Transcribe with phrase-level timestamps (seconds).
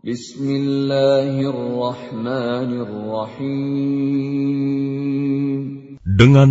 [0.00, 0.16] Dengan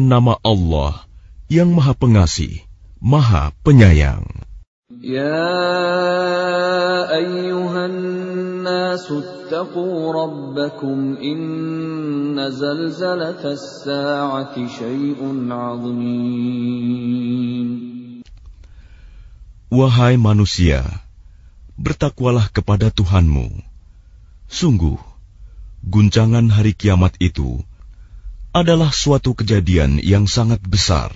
[0.06, 1.09] nama Allah
[1.50, 2.62] yang Maha Pengasih,
[3.01, 4.30] Maha Penyayang.
[5.01, 5.42] Ya
[7.09, 7.98] ayyuhan
[8.62, 15.89] nasu attaqu rabbakum inna zalzalatas sa'ati syai'un 'azim.
[19.73, 21.09] Wahai manusia,
[21.80, 23.64] bertakwalah kepada Tuhanmu.
[24.52, 25.00] Sungguh,
[25.88, 27.63] guncangan hari kiamat itu
[28.52, 31.16] adalah suatu kejadian yang sangat besar.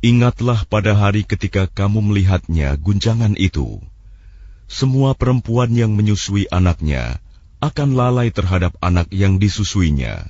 [0.00, 3.84] Ingatlah pada hari ketika kamu melihatnya guncangan itu.
[4.64, 7.20] Semua perempuan yang menyusui anaknya
[7.60, 10.24] akan lalai terhadap anak yang disusuinya.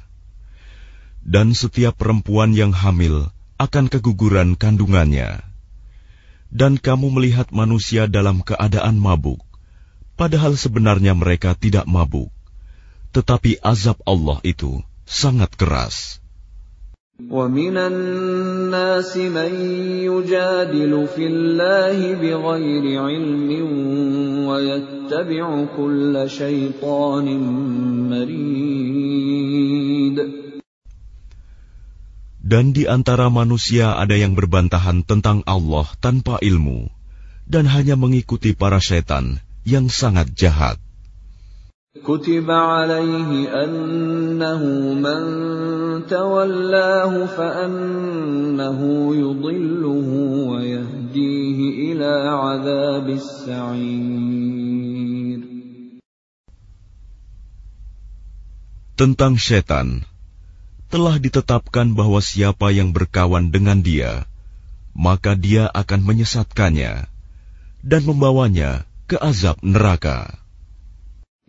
[1.22, 3.30] Dan setiap perempuan yang hamil
[3.62, 5.38] akan keguguran kandungannya.
[6.50, 9.38] Dan kamu melihat manusia dalam keadaan mabuk,
[10.18, 12.34] padahal sebenarnya mereka tidak mabuk.
[13.14, 16.18] Tetapi azab Allah itu sangat keras.
[17.19, 19.51] ومن الناس من
[20.03, 23.49] يجادل في الله بغير علم
[24.47, 27.27] ويتبع كل شيطان
[28.11, 29.55] مريد
[32.45, 36.93] Dan di antara manusia ada yang berbantahan tentang Allah tanpa ilmu
[37.49, 40.77] dan hanya mengikuti para setan yang sangat jahat.
[42.05, 44.61] كتب عليه أنه
[44.93, 45.21] من
[46.05, 48.79] تولاه فأنه
[49.15, 50.09] يضله
[50.51, 54.45] ويهديه إلى عذاب السعير
[58.95, 60.07] Tentang setan,
[60.87, 64.23] telah ditetapkan bahwa siapa yang berkawan dengan dia,
[64.95, 67.03] maka dia akan menyesatkannya
[67.83, 70.39] dan membawanya ke azab neraka.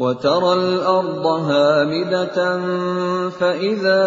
[0.00, 2.38] وترى الأرض هامدة
[3.30, 4.04] فإذا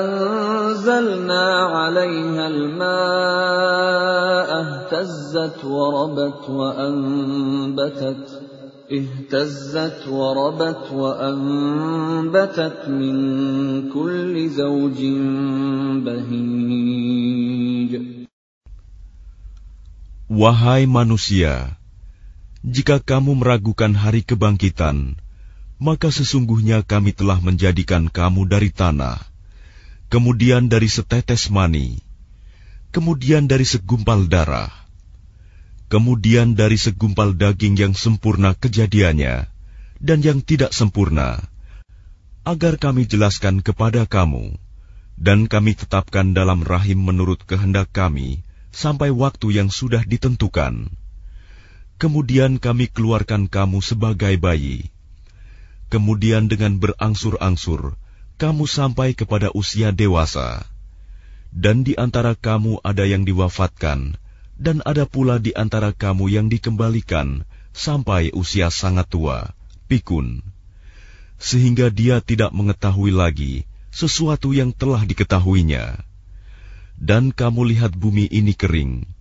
[0.00, 1.46] أنزلنا
[1.76, 3.76] عليها الماء
[4.64, 8.42] اهتزت وربت وأنبتت
[8.92, 13.16] اهتزت وربت وأنبتت من
[13.92, 15.00] كل زوج
[16.04, 17.92] بهيج.
[20.26, 21.78] Wahai manusia,
[22.66, 25.14] jika kamu meragukan hari kebangkitan,
[25.78, 29.22] maka sesungguhnya kami telah menjadikan kamu dari tanah,
[30.10, 32.02] kemudian dari setetes mani,
[32.90, 34.74] kemudian dari segumpal darah,
[35.86, 39.46] kemudian dari segumpal daging yang sempurna kejadiannya
[40.02, 41.38] dan yang tidak sempurna,
[42.42, 44.58] agar kami jelaskan kepada kamu,
[45.14, 48.42] dan kami tetapkan dalam rahim menurut kehendak kami
[48.74, 51.05] sampai waktu yang sudah ditentukan.
[51.96, 54.92] Kemudian kami keluarkan kamu sebagai bayi.
[55.88, 57.96] Kemudian dengan berangsur-angsur,
[58.36, 60.68] kamu sampai kepada usia dewasa.
[61.48, 64.20] Dan di antara kamu ada yang diwafatkan,
[64.60, 69.56] dan ada pula di antara kamu yang dikembalikan sampai usia sangat tua,
[69.88, 70.44] pikun.
[71.40, 76.04] Sehingga dia tidak mengetahui lagi sesuatu yang telah diketahuinya.
[77.00, 79.15] Dan kamu lihat bumi ini kering,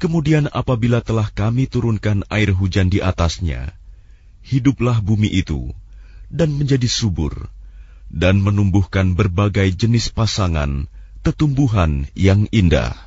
[0.00, 3.72] Kemudian apabila telah kami turunkan air hujan di atasnya,
[4.44, 5.72] hiduplah bumi itu
[6.28, 7.48] dan menjadi subur
[8.12, 10.84] dan menumbuhkan berbagai jenis pasangan
[11.24, 13.06] tetumbuhan yang indah.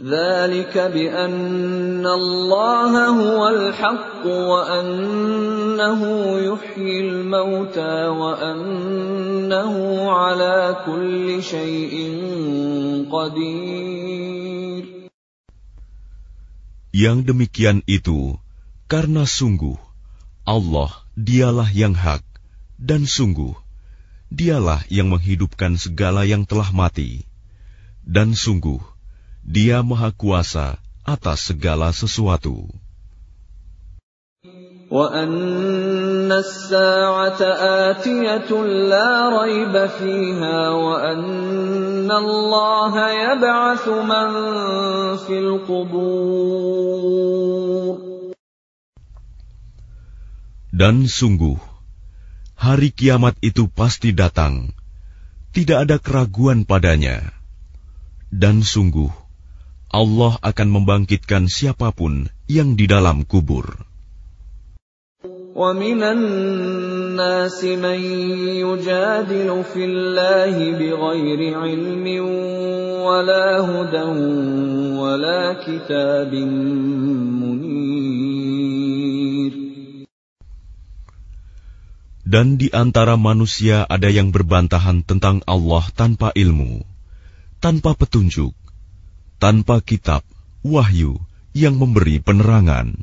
[0.00, 6.00] ذلك بأن الله هو الحق وأنه
[6.40, 9.74] يحيي الموتى وأنه
[10.10, 11.94] على كل شيء
[13.12, 14.73] قدير
[16.95, 18.39] yang demikian itu
[18.87, 19.75] karena sungguh
[20.47, 22.23] Allah dialah yang hak
[22.79, 23.51] dan sungguh
[24.31, 27.27] dialah yang menghidupkan segala yang telah mati
[28.07, 28.79] dan sungguh
[29.43, 32.71] dia maha kuasa atas segala sesuatu.
[34.90, 37.40] وأن الساعة
[37.86, 38.50] آتية
[38.90, 44.28] لا ريب فيها وأن الله يبعث من
[45.16, 46.50] في القبور
[50.70, 51.60] Dan sungguh,
[52.56, 54.72] hari kiamat itu pasti datang,
[55.52, 57.36] tidak ada keraguan padanya.
[58.32, 59.12] Dan sungguh,
[59.92, 63.90] Allah akan membangkitkan siapapun yang di dalam kubur.
[65.54, 68.00] ومن الناس من
[68.64, 72.06] يجادل في الله بغير علم
[73.02, 74.08] ولا هدى
[74.94, 76.32] ولا كتاب
[77.42, 78.00] منير
[82.30, 86.86] Dan di antara manusia ada yang berbantahan tentang Allah tanpa ilmu,
[87.58, 88.54] tanpa petunjuk,
[89.42, 90.22] tanpa kitab,
[90.62, 91.18] wahyu
[91.58, 93.02] yang memberi penerangan.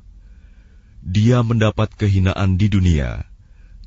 [1.01, 3.25] dia mendapat kehinaan di dunia,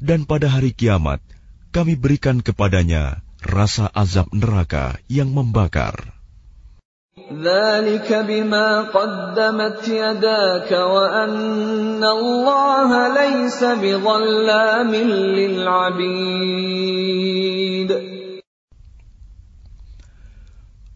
[0.03, 1.23] dan pada hari kiamat
[1.71, 5.95] kami berikan kepadanya rasa azab neraka yang membakar.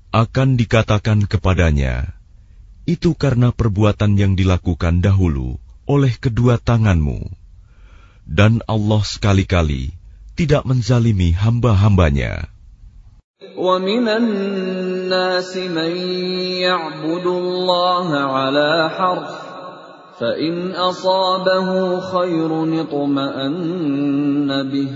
[0.08, 1.94] Akan dikatakan kepadanya,
[2.90, 7.27] itu karena perbuatan yang dilakukan dahulu oleh kedua tanganmu.
[8.23, 9.91] Dan Allah sekali-kali
[10.39, 12.47] tidak menzalimi hamba-hambanya.
[13.53, 15.93] ومن الناس من
[16.63, 19.31] يعبد الله على حرف
[20.19, 24.89] فإن أصابه خير اطمأن به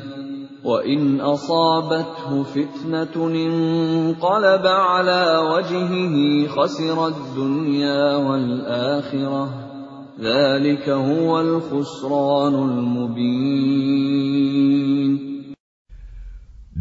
[0.63, 9.67] وإن أصابته فتنة انقلب على وجهه خسر الدنيا والآخرة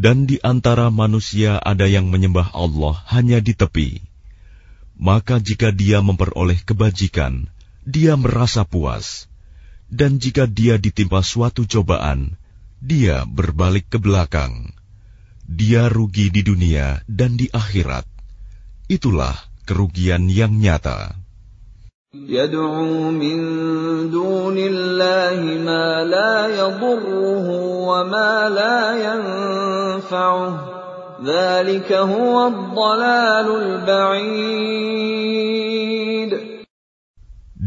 [0.02, 4.02] dan di antara manusia ada yang menyembah Allah hanya di tepi.
[4.98, 7.46] Maka jika dia memperoleh kebajikan,
[7.86, 9.30] dia merasa puas.
[9.86, 12.34] Dan jika dia ditimpa suatu cobaan,
[12.82, 14.74] dia berbalik ke belakang.
[15.46, 18.02] Dia rugi di dunia dan di akhirat.
[18.90, 21.21] Itulah kerugian yang nyata.
[22.15, 23.37] يدعو من
[24.09, 27.47] دون الله ما لا يضره
[27.89, 30.77] وما لا ينفعه
[31.25, 34.87] ذلك هو الضلال البعيد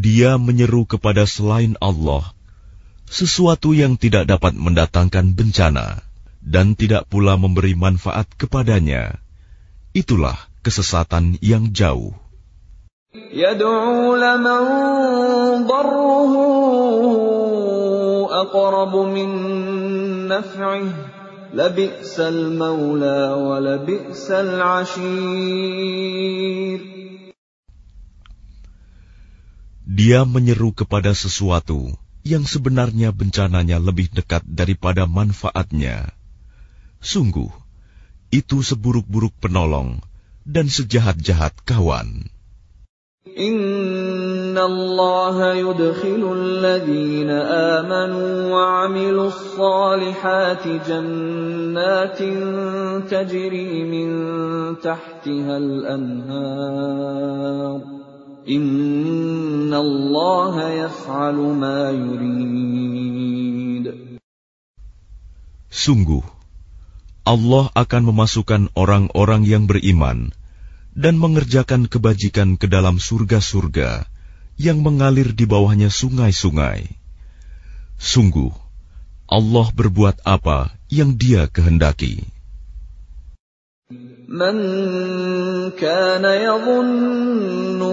[0.00, 2.32] Dia menyeru kepada selain Allah
[3.10, 6.00] sesuatu yang tidak dapat mendatangkan bencana
[6.40, 9.20] dan tidak pula memberi manfaat kepadanya.
[9.92, 12.14] Itulah kesesatan yang jauh.
[13.14, 14.62] يدعو لمن
[15.66, 16.32] ضره
[18.42, 19.30] أقرب من
[20.28, 20.94] نفعه
[21.54, 25.80] لبئس المولى ولبئس العشير
[29.90, 36.14] Dia menyeru kepada sesuatu yang sebenarnya bencananya lebih dekat daripada manfaatnya.
[37.02, 37.50] Sungguh,
[38.30, 39.98] itu seburuk-buruk penolong
[40.46, 42.30] dan sejahat-jahat kawan.
[43.38, 47.30] إن الله يدخل الذين
[47.80, 52.18] آمنوا وعملوا الصالحات جنات
[53.12, 54.08] تجري من
[54.80, 56.80] تحتها الأنهار
[58.48, 63.40] إن الله يفعل ما يريد
[65.70, 66.26] Sungguh,
[67.22, 70.34] Allah akan memasukkan orang-orang yang beriman
[70.95, 74.07] dan mengerjakan kebajikan ke dalam surga-surga
[74.55, 76.87] yang mengalir di bawahnya sungai-sungai.
[77.99, 78.55] Sungguh,
[79.27, 82.23] Allah berbuat apa yang Dia kehendaki.
[84.25, 84.57] Man
[85.77, 86.33] kana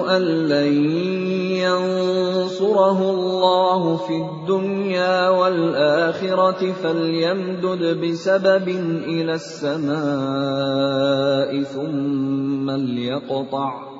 [0.07, 0.25] an
[1.63, 8.69] ينصره الله في الدنيا والآخرة فليمدد بسبب
[9.09, 9.93] إلى السماء
[11.63, 13.93] ثم ليقطع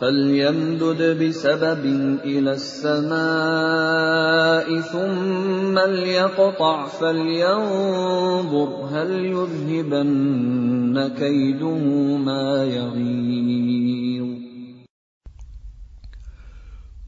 [0.00, 1.84] فليمدد بسبب
[2.24, 3.20] إلى السماء
[4.80, 11.84] ثم ليقطع فلينظر هل يذهبن كيده
[12.16, 13.99] ما يغيظ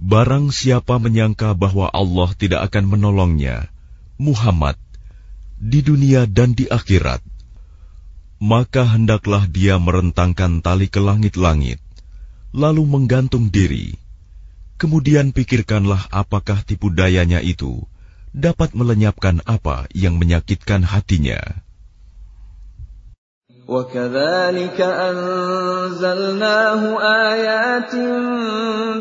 [0.02, 3.71] Barang siapa menyangka bahwa Allah tidak akan menolongnya,
[4.18, 4.75] Muhammad,
[5.62, 7.23] di dunia dan di akhirat,
[8.42, 11.78] maka hendaklah dia merentangkan tali ke langit-langit,
[12.50, 13.94] lalu menggantung diri.
[14.75, 17.87] Kemudian pikirkanlah apakah tipu dayanya itu
[18.35, 21.62] dapat melenyapkan apa yang menyakitkan hatinya.
[23.71, 27.93] وكذلك أنزلناه آيات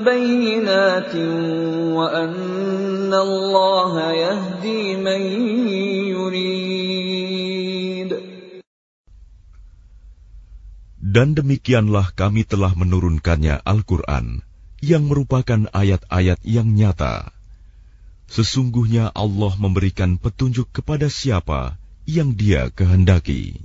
[0.02, 1.14] بينات
[1.94, 5.22] وأن الله يهدي من
[6.10, 6.66] يريد
[11.06, 14.44] Dan demikianlah kami telah menurunkannya Al-Quran,
[14.84, 17.32] yang merupakan ayat-ayat yang nyata.
[18.28, 23.64] Sesungguhnya Allah memberikan petunjuk kepada siapa yang Dia kehendaki.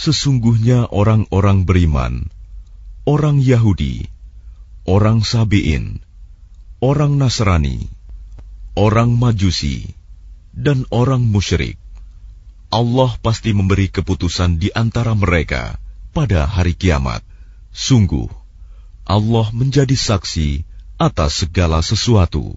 [0.00, 2.32] Sesungguhnya orang-orang beriman,
[3.04, 4.08] orang Yahudi,
[4.88, 6.00] orang Sabi'in,
[6.80, 7.84] orang Nasrani,
[8.80, 9.92] orang Majusi,
[10.56, 11.76] dan orang musyrik.
[12.72, 15.76] Allah pasti memberi keputusan di antara mereka
[16.16, 17.20] pada hari kiamat.
[17.68, 18.32] Sungguh,
[19.04, 20.64] Allah menjadi saksi
[20.96, 22.56] atas segala sesuatu.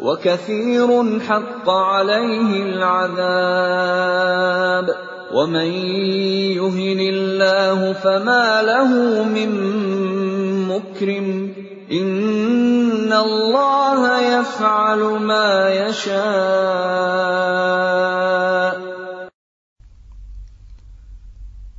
[0.00, 4.06] وكثير حق عليه العذاب
[5.34, 5.70] ومن
[6.58, 8.90] يهن الله فما له
[9.24, 9.50] من
[10.68, 11.52] مكرم
[11.92, 17.34] إن الله يفعل ما يشاء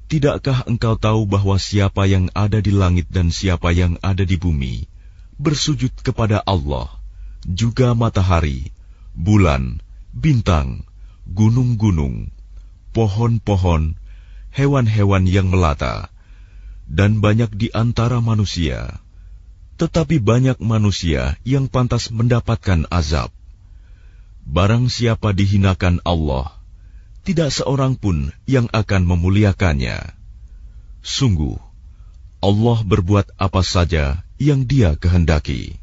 [0.06, 4.88] Tidakkah engkau tahu bahwa siapa yang ada di langit dan siapa yang ada di bumi
[5.36, 6.88] bersujud kepada Allah,
[7.47, 8.73] Juga matahari,
[9.17, 9.81] bulan,
[10.13, 10.85] bintang,
[11.31, 12.35] gunung-gunung,
[12.91, 13.95] pohon-pohon,
[14.51, 16.11] hewan-hewan yang melata,
[16.91, 18.99] dan banyak di antara manusia.
[19.81, 23.33] Tetapi banyak manusia yang pantas mendapatkan azab.
[24.45, 26.53] Barang siapa dihinakan Allah,
[27.25, 30.13] tidak seorang pun yang akan memuliakannya.
[31.01, 31.57] Sungguh,
[32.45, 35.81] Allah berbuat apa saja yang Dia kehendaki.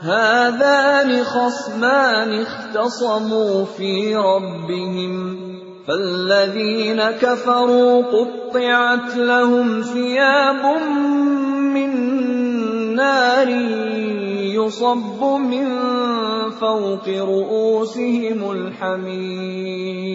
[0.00, 5.36] هذان خصمان اختصموا في ربهم
[5.86, 10.64] فالذين كفروا قطعت لهم ثياب
[11.74, 11.90] من
[12.94, 13.48] نار
[14.58, 15.66] يصب من
[16.50, 20.06] فوق رؤوسهم الحميم.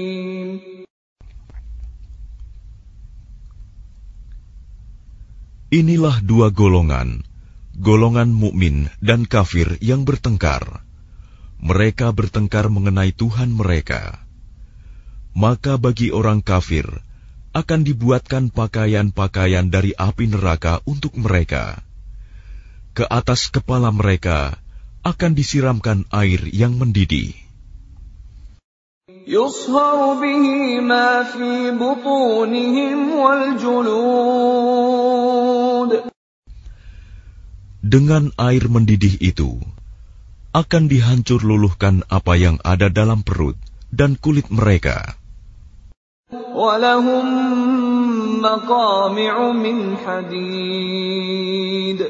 [5.72, 7.24] Inilah dua golongan,
[7.81, 10.83] golongan mukmin dan kafir yang bertengkar.
[11.61, 14.21] Mereka bertengkar mengenai Tuhan mereka.
[15.37, 16.89] Maka bagi orang kafir
[17.57, 21.81] akan dibuatkan pakaian-pakaian dari api neraka untuk mereka.
[22.97, 24.57] Ke atas kepala mereka
[25.05, 27.47] akan disiramkan air yang mendidih.
[29.27, 33.97] يصهر به ما في بطونهم والجلود
[37.87, 39.63] Dengan air mendidih itu,
[40.51, 43.55] akan dihancur luluhkan apa yang ada dalam perut
[43.93, 45.15] dan kulit mereka.
[46.57, 47.27] ولهم
[48.43, 52.01] مقامع من حديد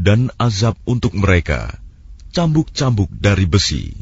[0.00, 1.76] Dan azab untuk mereka,
[2.32, 3.92] cambuk-cambuk dari besi.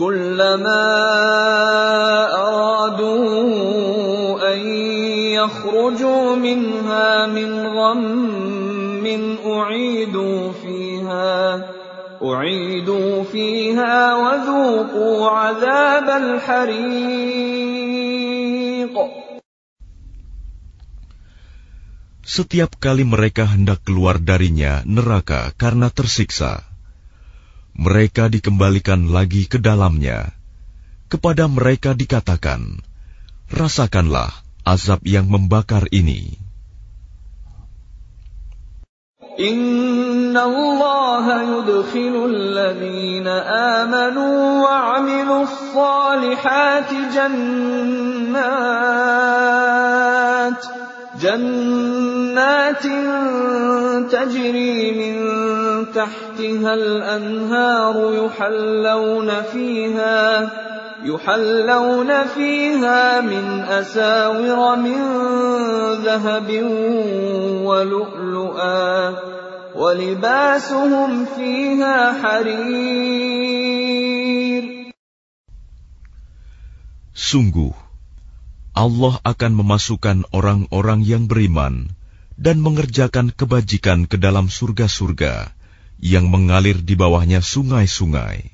[0.00, 0.88] كلما
[2.32, 4.13] أرادوا
[5.44, 9.04] أن يخرجوا منها من غم
[9.44, 11.64] أعيدوا فيها
[12.24, 17.60] أعيدوا فيها وذوقوا عذاب الحريق
[22.30, 26.62] Setiap kali mereka hendak keluar darinya neraka karena tersiksa,
[27.74, 30.30] mereka dikembalikan lagi ke dalamnya.
[31.10, 32.86] Kepada mereka dikatakan,
[33.50, 34.30] "Rasakanlah
[34.65, 36.41] azab yang membakar ini.
[39.37, 43.45] Inna Allah yudkhilu alladhina
[43.83, 48.25] amanu wa amilu salihati jannat
[51.15, 52.83] جنات
[54.11, 55.15] تجري من
[55.95, 60.49] تحتها الأنهار يحلون فيها
[61.04, 64.98] يحلون فيها من أساور من
[66.04, 66.48] ذهب
[67.64, 69.14] ولؤلؤا
[69.74, 73.70] ولباسهم فيها حرير
[77.20, 77.70] Sungguh,
[78.74, 81.94] Allah akan memasukkan orang-orang yang beriman
[82.34, 85.52] dan mengerjakan kebajikan ke dalam surga-surga
[86.00, 88.53] yang mengalir di bawahnya sungai-sungai.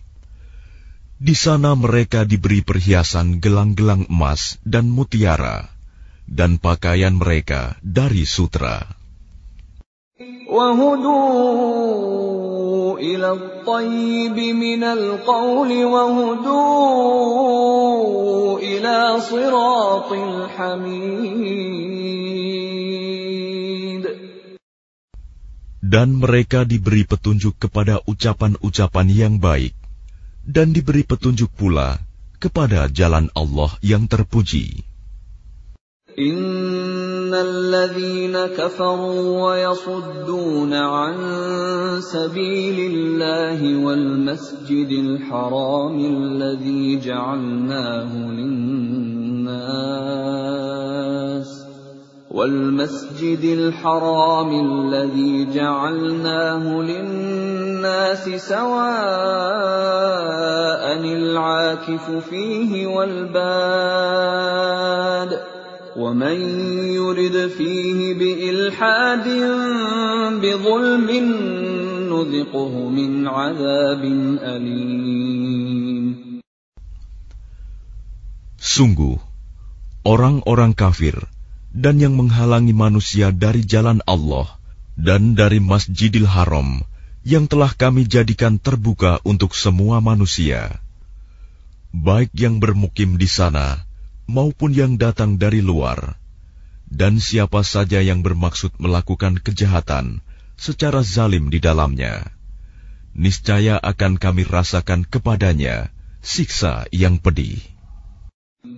[1.21, 5.69] Di sana mereka diberi perhiasan gelang-gelang emas dan mutiara,
[6.25, 8.89] dan pakaian mereka dari sutra.
[25.86, 29.77] Dan mereka diberi petunjuk kepada ucapan-ucapan yang baik,
[30.46, 31.98] dan diberi petunjuk pula
[32.38, 34.87] kepada jalan Allah yang terpuji.
[36.16, 41.14] إن الذين كفروا ويصدون عن
[42.00, 49.57] سبيل الله والمسجد الحرام الذي جعلناه للناس
[52.32, 58.72] والمسجد الحرام الذي جعلناه للناس سواء
[61.04, 64.12] العاكف فيه والباد
[66.00, 66.39] ومن
[66.96, 69.28] يرد فيه بإلحاد
[70.39, 71.10] بظلم
[72.08, 74.04] نذقه من عذاب
[74.39, 76.15] أليم.
[78.62, 79.20] Sungguh,
[80.08, 81.31] orang-orang kafir
[81.71, 84.47] dan yang menghalangi manusia dari jalan Allah
[84.99, 86.84] dan dari Masjidil Haram
[87.23, 90.81] yang telah kami jadikan terbuka untuk semua manusia,
[91.93, 93.86] baik yang bermukim di sana
[94.25, 96.17] maupun yang datang dari luar,
[96.91, 100.19] dan siapa saja yang bermaksud melakukan kejahatan
[100.60, 102.25] secara zalim di dalamnya,
[103.15, 107.70] niscaya akan kami rasakan kepadanya siksa yang pedih.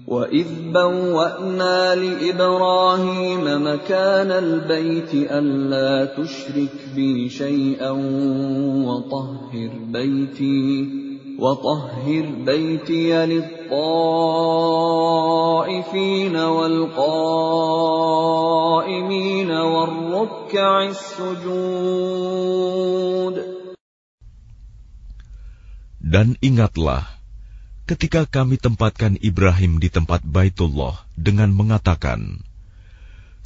[0.07, 7.91] وَإِذْ بَوَّأْنَا لِإِبْرَاهِيمَ مَكَانَ الْبَيْتِ أَلَّا تُشْرِكْ بِي شَيْئًا
[8.87, 10.87] وَطَهِّرْ بَيْتِي
[11.39, 13.75] وَطَهِّرْ بَيْتِيَ لِلطَّائِفِينَ
[16.35, 17.11] وَالْقَائِمِينَ
[19.51, 22.23] وَالرُّكَّعِ السُّجُودِ
[26.03, 27.22] Dan ingatlah,
[27.83, 32.43] ketika kami tempatkan Ibrahim di tempat Baitullah dengan mengatakan,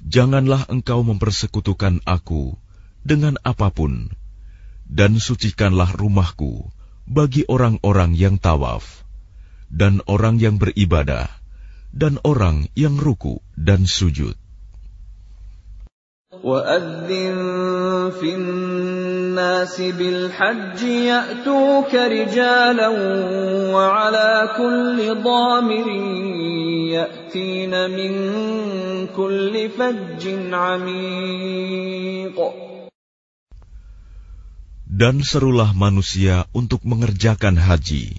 [0.06, 2.54] Janganlah engkau mempersekutukan aku
[3.02, 4.14] dengan apa pun,
[4.86, 6.70] dan sucikanlah rumahku
[7.10, 9.04] bagi orang-orang yang tawaf,
[9.74, 11.28] dan orang yang beribadah,
[11.90, 14.38] dan orang yang ruku dan sujud.
[16.43, 22.89] وأذن في الناس بالحج يأتوك رجالا
[23.77, 25.87] وعلى كل ضامر
[26.97, 28.13] يأتين من
[29.13, 32.39] كل فج عميق
[34.93, 38.13] Dan serulah manusia untuk mengerjakan haji.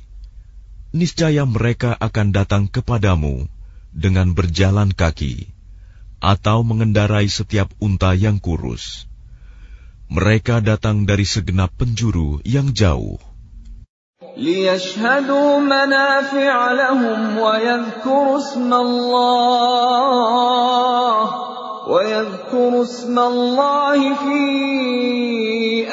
[0.90, 3.46] Niscaya mereka akan datang kepadamu
[3.94, 5.54] dengan berjalan kaki
[6.24, 9.12] atau mengendarai setiap unta yang kurus.
[10.08, 13.20] Mereka datang dari segenap penjuru yang jauh.
[14.38, 19.84] ليشهدوا منافع لهم ويذكروا اسم الله
[21.88, 24.42] ويذكروا اسم الله في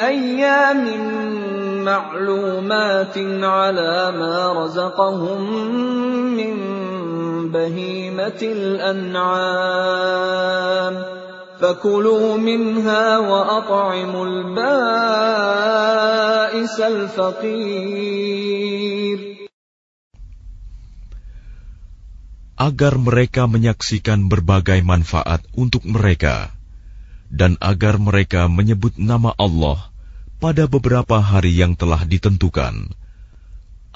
[0.01, 0.83] أيام
[1.83, 5.41] معلومات على ما رزقهم
[6.33, 6.74] من
[7.55, 9.91] بهيمة الأنعام
[11.61, 14.57] فكلوا منها وأطعموا البائس
[16.79, 18.21] الفقير
[22.61, 26.53] agar mereka menyaksikan berbagai manfaat untuk mereka,
[27.33, 29.89] dan agar mereka menyebut nama Allah
[30.37, 32.93] pada beberapa hari yang telah ditentukan,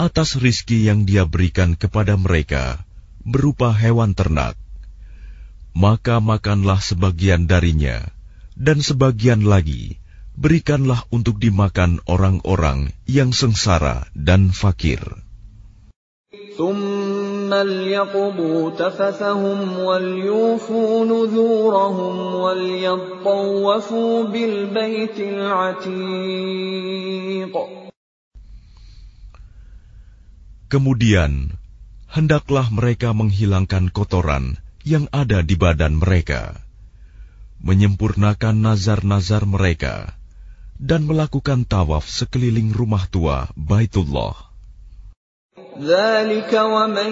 [0.01, 2.81] atas rizki yang Dia berikan kepada mereka
[3.24, 4.56] berupa hewan ternak,
[5.76, 8.02] maka makanlah sebagian darinya,
[8.58, 10.00] dan sebagian lagi
[10.40, 15.00] berikanlah untuk dimakan orang-orang yang sengsara dan fakir.
[30.70, 31.59] Kemudian,
[32.09, 36.61] hendaklah mereka menghilangkan kotoran yang ada di badan mereka,
[37.59, 40.13] menyempurnakan nazar-nazar mereka,
[40.77, 44.55] dan melakukan tawaf sekeliling rumah tua Baitullah.
[45.75, 47.11] ذلك ومن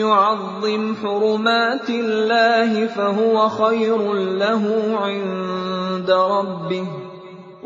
[0.00, 4.00] يعظم حرمات الله فهو خير
[4.40, 4.64] له
[4.96, 6.88] عند ربه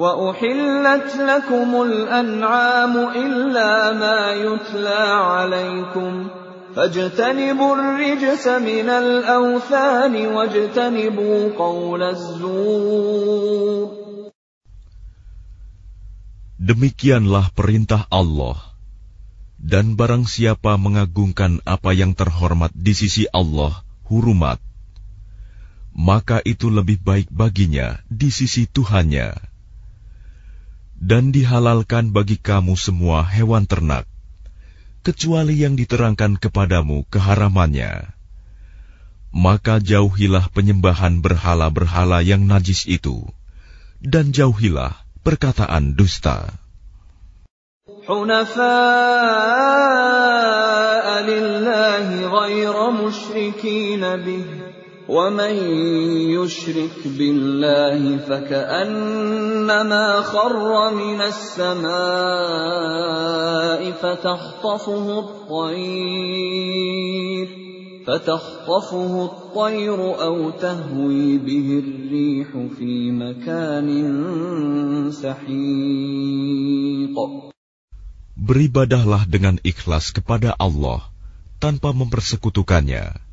[0.00, 6.28] وأحلت لكم الأنعام إلا ما يتلى عليكم
[6.76, 14.00] فاجتنبوا الرجس من الأوثان واجتنبوا قول الزور
[16.60, 18.60] Demikianlah perintah Allah.
[19.56, 24.60] Dan barang siapa mengagungkan apa yang terhormat di sisi Allah, hurumat,
[25.96, 29.50] maka itu lebih baik baginya di sisi Tuhannya.
[31.00, 34.04] Dan dihalalkan bagi kamu semua hewan ternak,
[35.00, 38.12] kecuali yang diterangkan kepadamu keharamannya.
[39.32, 43.24] Maka jauhilah penyembahan berhala-berhala yang najis itu,
[44.04, 44.92] dan jauhilah
[45.24, 46.60] perkataan dusta.
[48.08, 48.66] حنفاء
[51.22, 52.06] لله
[52.40, 54.53] غير مشركين به
[55.10, 55.54] ومن
[56.30, 61.90] يشرك بالله فكأنما خر من السماء
[63.90, 66.70] فتخطفه الطير
[68.06, 73.88] فتخطفه الطير أو تهوي به الريح في مكان
[75.10, 76.70] سحيق
[78.40, 81.06] Beribadahlah dengan ikhlas kepada Allah
[81.62, 83.23] tanpa mempersekutukannya.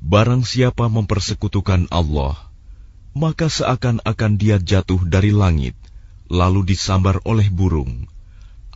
[0.00, 2.38] Barang siapa mempersekutukan Allah,
[3.16, 5.74] maka seakan-akan dia jatuh dari langit,
[6.28, 8.06] lalu disambar oleh burung,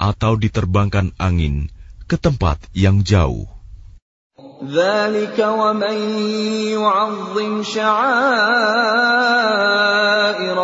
[0.01, 1.69] atau diterbangkan angin
[2.09, 3.47] ke tempat yang jauh.
[4.61, 5.99] ذلك ومن
[6.77, 7.99] يعظم شعائر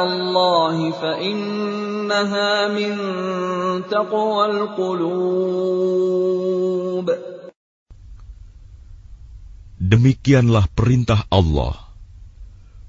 [0.02, 2.92] الله فإنها من
[3.88, 5.76] تقوى القلوب
[9.90, 11.76] Demikianlah perintah Allah.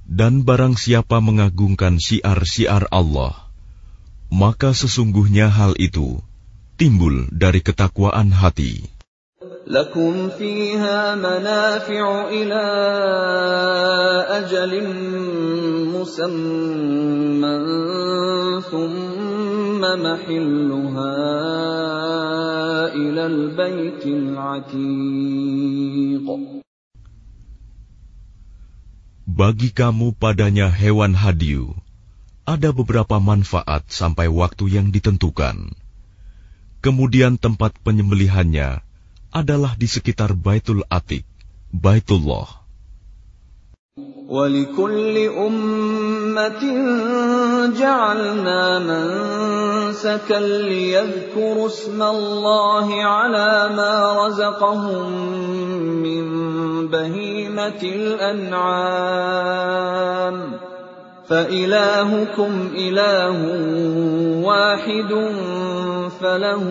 [0.07, 3.35] Dan barang siapa mengagungkan syiar-syiar Allah,
[4.31, 6.23] maka sesungguhnya hal itu
[6.79, 8.87] timbul dari ketakwaan hati.
[9.67, 12.65] لكم فيها منافع إلى
[14.39, 14.73] أجل
[15.91, 17.59] مسمى
[18.71, 21.15] ثم محلها
[22.95, 25.47] إلى البيت العتيق
[29.31, 31.75] Bagi kamu padanya hewan hadiu,
[32.47, 35.75] ada beberapa manfaat sampai waktu yang ditentukan.
[36.79, 38.79] Kemudian tempat penyembelihannya
[39.35, 41.27] adalah di sekitar Baitul Atik,
[41.75, 42.67] Baitullah.
[44.27, 46.20] ولكل أمة
[47.78, 55.12] جعلنا منسكا ليذكروا اسم الله على ما رزقهم
[56.02, 56.24] من
[56.88, 58.92] بهيمة الأنعام
[61.28, 63.38] فإلهكم إله
[64.44, 65.12] واحد
[66.20, 66.64] فله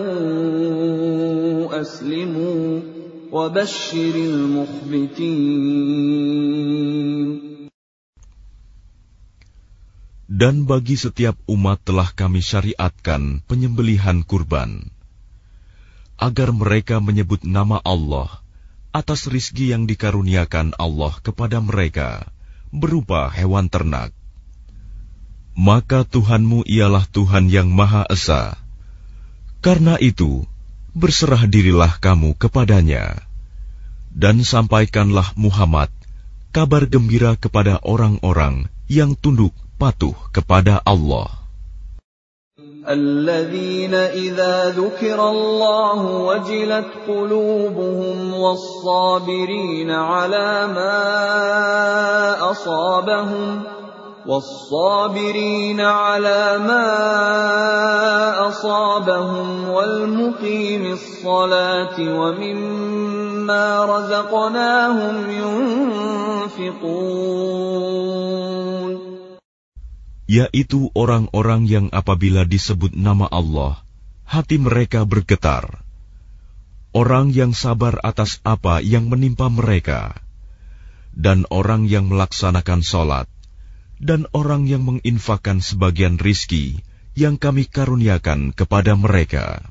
[1.82, 2.80] أسلموا
[3.32, 5.52] وبشر المخبتين
[10.32, 14.88] Dan bagi setiap umat telah kami syariatkan penyembelihan kurban,
[16.16, 18.40] agar mereka menyebut nama Allah
[18.96, 22.32] atas rizki yang dikaruniakan Allah kepada mereka
[22.72, 24.16] berupa hewan ternak.
[25.52, 28.56] Maka Tuhanmu ialah Tuhan yang Maha Esa.
[29.60, 30.48] Karena itu,
[30.96, 33.20] berserah dirilah kamu kepadanya.
[34.16, 35.92] Dan sampaikanlah Muhammad
[36.56, 41.42] kabar gembira kepada orang-orang yang tunduk patuh kepada Allah.
[42.82, 50.98] الذين إذا ذكر الله وجلت قلوبهم والصابرين على ما
[52.52, 53.64] أصابهم
[54.28, 56.88] والصابرين على ما
[58.48, 65.30] أصابهم والمقيم الصلاة ومما رزقناهم
[66.60, 67.02] ينفقون
[70.32, 73.84] yaitu orang-orang yang apabila disebut nama Allah,
[74.24, 75.84] hati mereka bergetar.
[76.96, 80.16] Orang yang sabar atas apa yang menimpa mereka,
[81.12, 83.28] dan orang yang melaksanakan sholat,
[84.00, 86.80] dan orang yang menginfakkan sebagian rizki
[87.12, 89.71] yang kami karuniakan kepada mereka.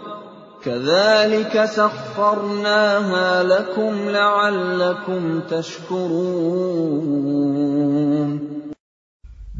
[0.64, 7.06] كذلك سخرناها لكم لعلكم تشكرون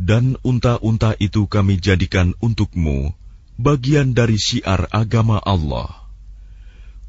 [0.07, 3.11] Dan unta-unta itu kami jadikan untukmu
[3.59, 5.91] bagian dari syiar agama Allah.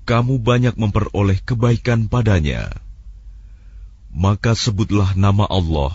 [0.10, 2.74] Kamu banyak memperoleh kebaikan padanya.
[4.10, 5.94] Maka sebutlah nama Allah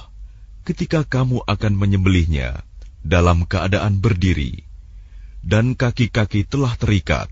[0.63, 2.63] ketika kamu akan menyembelihnya
[3.03, 4.63] dalam keadaan berdiri,
[5.43, 7.27] dan kaki-kaki telah terikat.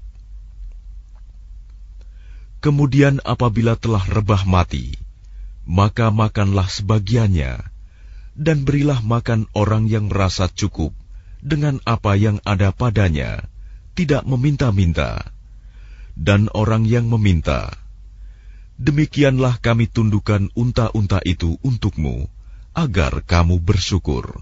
[2.66, 4.98] Kemudian apabila telah rebah mati,
[5.70, 7.62] maka makanlah sebagiannya,
[8.34, 10.90] dan berilah makan orang yang merasa cukup
[11.46, 13.46] dengan apa yang ada padanya,
[13.94, 15.30] tidak meminta-minta,
[16.18, 17.70] dan orang yang meminta.
[18.82, 22.26] Demikianlah kami tundukkan unta-unta itu untukmu,
[22.74, 24.42] agar kamu bersyukur.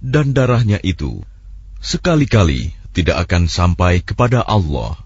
[0.00, 1.20] dan darahnya itu
[1.80, 4.98] sekali-kali tidak akan sampai kepada Allah,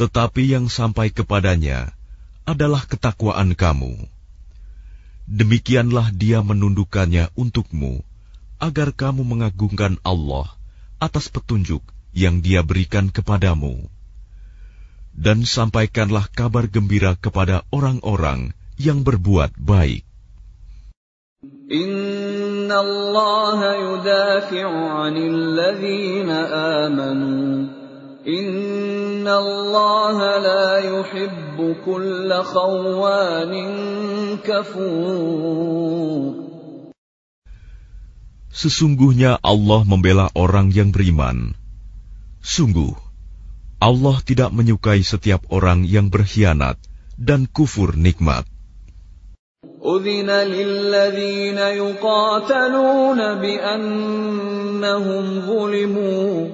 [0.00, 1.92] tetapi yang sampai kepadanya
[2.48, 4.08] adalah ketakwaan kamu.
[5.26, 8.06] Demikianlah Dia menundukkannya untukmu,
[8.62, 10.46] agar kamu mengagungkan Allah
[11.02, 11.82] atas petunjuk
[12.14, 13.90] yang Dia berikan kepadamu.
[15.16, 20.04] Dan sampaikanlah kabar gembira kepada orang-orang yang berbuat baik.
[22.66, 22.82] Inna
[23.78, 24.74] yudafi'u
[25.06, 25.54] anil
[26.50, 27.70] amanu.
[28.26, 29.38] Inna
[30.42, 32.42] la yuhibbu kulla.
[38.50, 41.54] Sesungguhnya Allah membela orang yang beriman.
[42.42, 42.98] Sungguh,
[43.78, 46.82] Allah tidak menyukai setiap orang yang berkhianat
[47.14, 48.55] dan kufur nikmat.
[49.81, 56.47] أذن للذين يقاتلون بأنهم ظلموا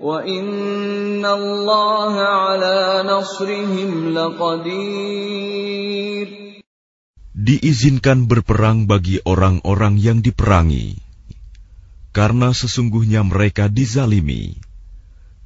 [0.00, 5.44] وإن الله على نصرهم لقدير
[7.34, 10.96] Diizinkan berperang bagi orang-orang yang diperangi,
[12.14, 14.56] karena sesungguhnya mereka dizalimi,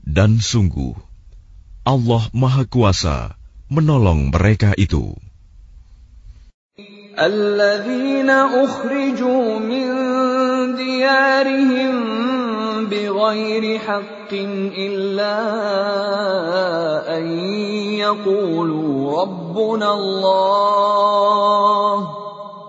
[0.06, 0.94] dan sungguh
[1.82, 3.34] Allah Maha Kuasa
[3.66, 5.16] menolong mereka itu.
[7.19, 9.85] الذين أخرجوا من
[10.75, 11.93] ديارهم
[12.85, 14.33] بغير حق
[14.77, 15.37] إلا
[17.17, 17.27] أن
[17.99, 21.03] يقولوا ربنا الله.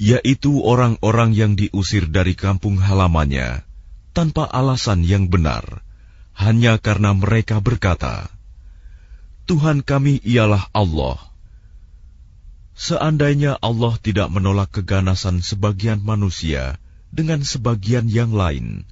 [0.00, 3.60] yaitu orang-orang yang diusir dari kampung halamannya
[4.16, 5.84] tanpa alasan yang benar,
[6.32, 8.32] hanya karena mereka berkata,
[9.44, 11.20] "Tuhan kami ialah Allah."
[12.80, 16.80] Seandainya Allah tidak menolak keganasan sebagian manusia
[17.12, 18.88] dengan sebagian yang lain,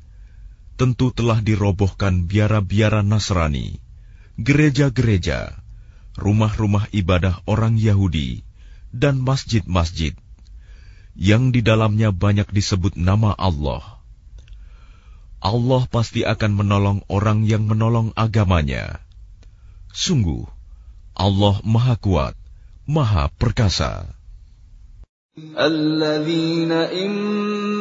[0.79, 3.83] tentu telah dirobohkan biara-biara Nasrani,
[4.38, 5.59] gereja-gereja,
[6.14, 8.47] rumah-rumah ibadah orang Yahudi,
[8.95, 10.14] dan masjid-masjid
[11.19, 13.99] yang di dalamnya banyak disebut nama Allah.
[15.43, 19.03] Allah pasti akan menolong orang yang menolong agamanya.
[19.91, 20.47] Sungguh,
[21.19, 22.35] Allah Maha Kuat,
[22.87, 24.17] Maha Perkasa.
[25.58, 27.12] الذين إن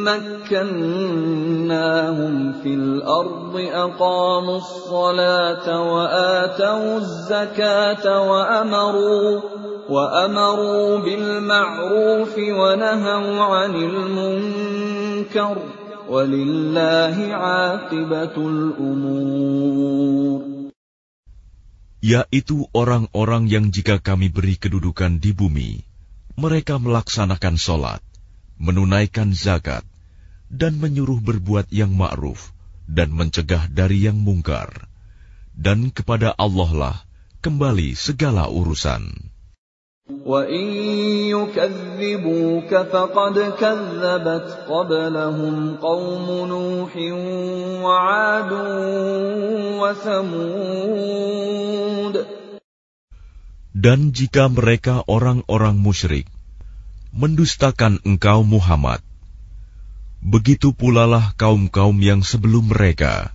[0.01, 2.33] مكناهم
[2.65, 9.41] في الأرض أقاموا الصلاة وآتوا الزكاة وأمروا
[9.89, 15.57] وأمروا بالمعروف ونهوا عن المنكر
[16.09, 20.41] ولله عاقبة الأمور
[22.03, 25.86] Yaitu orang-orang yang jika kami beri kedudukan di bumi,
[26.37, 28.01] mereka melaksanakan sholat,
[28.57, 29.85] menunaikan zakat,
[30.49, 32.53] dan menyuruh berbuat yang ma'ruf
[32.89, 34.89] dan mencegah dari yang mungkar.
[35.53, 36.97] Dan kepada Allah lah
[37.45, 39.33] kembali segala urusan.
[40.03, 40.67] وَإِن
[41.31, 46.93] يُكَذِّبُوكَ فَقَدْ كَذَّبَتْ قَبْلَهُمْ قَوْمُ نُوحٍ
[47.87, 48.51] وَعَادٌ
[49.79, 51.13] وَثَمُودُ
[53.78, 56.26] Dan jika mereka orang-orang musyrik
[57.14, 58.98] mendustakan engkau Muhammad,
[60.18, 63.30] begitu pulalah kaum-kaum yang sebelum mereka,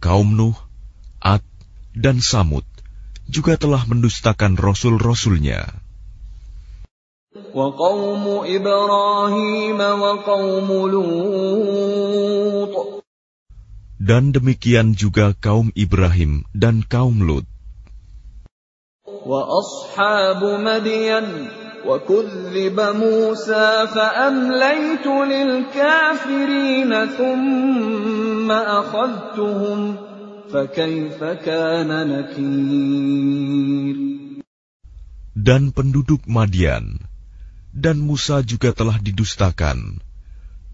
[0.00, 0.56] kaum Nuh,
[1.20, 1.44] Ad,
[1.92, 2.64] dan Samud,
[3.28, 5.68] juga telah mendustakan rasul-rasulnya.
[14.00, 17.44] Dan demikian juga kaum Ibrahim dan kaum Lut.
[19.25, 21.25] وأصحاب مدين
[21.85, 29.95] وكذب موسى فأمليت للكافرين ثم أخذتهم
[30.53, 33.97] فكيف كان نكير
[35.31, 37.01] Dan penduduk Madian
[37.73, 39.97] dan Musa juga telah didustakan.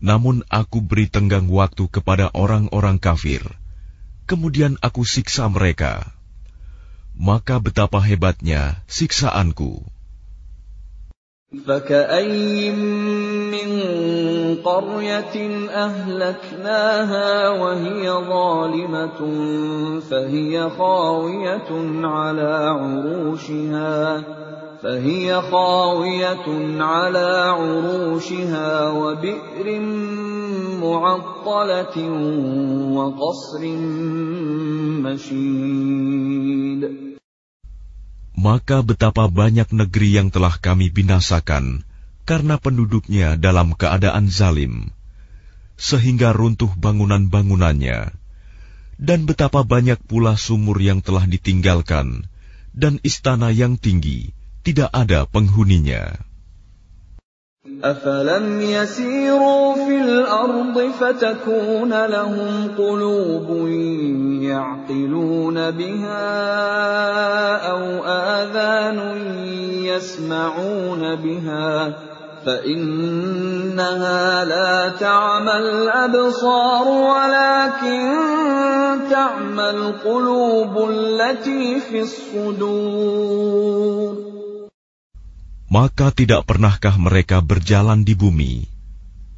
[0.04, 3.48] Namun aku beri tenggang waktu kepada orang-orang kafir.
[4.28, 6.18] Kemudian aku siksa mereka.
[7.17, 9.93] Maka betapa hebatnya siksaanku.
[11.53, 12.79] فكأين
[13.53, 13.71] من
[14.65, 15.37] قرية
[15.69, 19.21] أهلكناها وهي ظالمة
[20.01, 21.71] فهي خاوية
[22.05, 24.23] على عروشها
[24.84, 26.48] فهي خاوية
[26.78, 29.68] على عروشها وبئر
[30.82, 31.98] معطلة
[32.94, 33.62] وقصر
[35.02, 36.82] مشيد
[38.38, 41.82] Maka betapa banyak negeri yang telah kami binasakan
[42.30, 44.94] karena penduduknya dalam keadaan zalim,
[45.74, 48.14] sehingga runtuh bangunan-bangunannya,
[49.02, 52.30] dan betapa banyak pula sumur yang telah ditinggalkan,
[52.78, 56.33] dan istana yang tinggi, tidak ada penghuninya.
[57.85, 63.69] أفلم يسيروا في الأرض فتكون لهم قلوب
[64.43, 66.27] يعقلون بها
[67.71, 68.99] أو آذان
[69.85, 71.93] يسمعون بها
[72.47, 78.19] فإنها لا تعمى الأبصار ولكن
[79.11, 83.53] تعمى القلوب التي في الصدور
[85.72, 88.72] Maka tidak pernahkah mereka berjalan di bumi,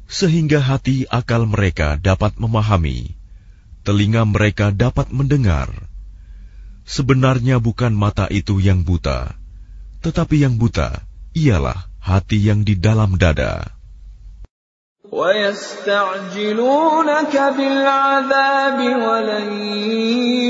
[0.06, 3.18] sehingga hati akal mereka dapat memahami,
[3.82, 5.70] telinga mereka dapat mendengar.
[6.86, 9.34] Sebenarnya bukan mata itu yang buta,
[10.06, 11.02] tetapi yang buta
[11.34, 13.74] ialah hati yang di dalam dada.
[15.10, 16.54] ويستعجلونك
[17.56, 19.52] بالعذاب ولن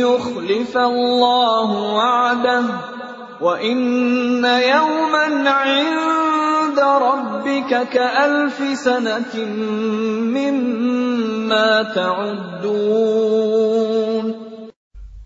[0.04, 2.93] يخلف الله وعده
[3.40, 9.34] وَإِنَّ يَوْمًا عِندَ رَبِّكَ كَأَلْفِ سَنَةٍ
[10.36, 13.60] مِّمَّا تَعُدُّونَ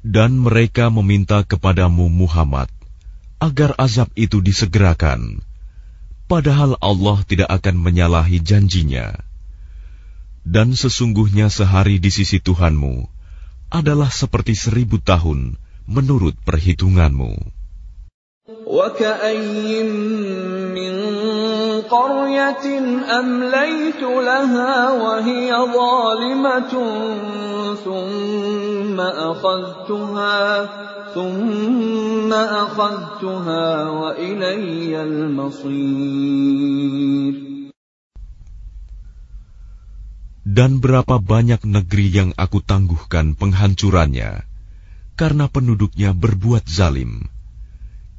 [0.05, 2.71] Dan mereka meminta kepadamu Muhammad
[3.43, 5.43] agar azab itu disegerakan,
[6.31, 9.19] padahal Allah tidak akan menyalahi janjinya.
[10.47, 13.11] Dan sesungguhnya sehari di sisi Tuhanmu
[13.75, 15.59] adalah seperti seribu tahun
[15.91, 17.58] menurut perhitunganmu.
[18.69, 19.81] وكأي
[20.77, 20.95] من
[21.89, 22.65] قرية
[23.21, 26.75] أمليت لها وهي ظالمة
[27.81, 30.41] ثم أخذتها
[31.17, 36.45] ثم أخذتها وإلي المصير
[40.45, 44.45] Dan berapa banyak negeri yang aku tangguhkan penghancurannya,
[45.19, 47.27] karena penduduknya berbuat zalim.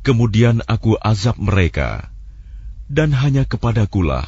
[0.06, 2.14] Kemudian aku azab mereka,
[2.86, 4.26] dan hanya kepadakulah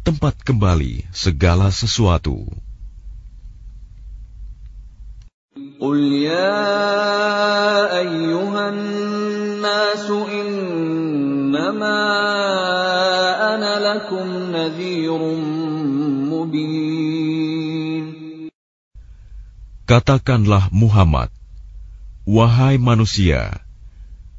[0.00, 2.48] tempat kembali segala sesuatu.
[5.78, 6.58] قل يا
[7.98, 11.98] أيها الناس إنما
[13.54, 15.20] أنا لكم نذير
[16.34, 16.98] مبين
[19.88, 21.32] Katakanlah Muhammad,
[22.28, 23.64] wahai manusia,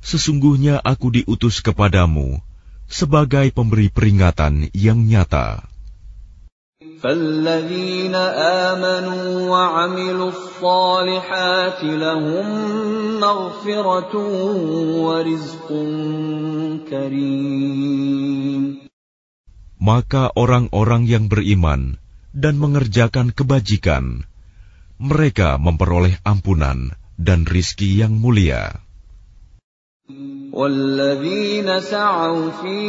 [0.03, 2.39] Sesungguhnya aku diutus kepadamu
[2.89, 5.70] sebagai pemberi peringatan yang nyata.
[6.99, 8.16] فالذين
[8.72, 12.47] آمنوا وعملوا الصالحات لهم
[13.20, 14.14] مغفرة
[15.03, 15.70] ورزق
[16.91, 18.64] كريم
[19.80, 21.95] Maka orang-orang yang beriman
[22.36, 24.28] dan mengerjakan kebajikan,
[24.99, 28.76] mereka memperoleh ampunan dan rizki yang mulia.
[30.60, 32.80] والذين سعوا في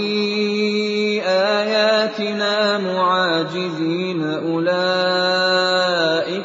[1.22, 4.92] آياتنا معاجزين أولئك